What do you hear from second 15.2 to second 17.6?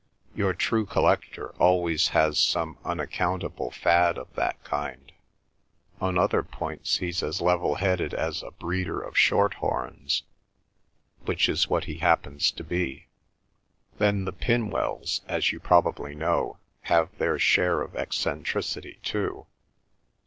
as you probably know, have their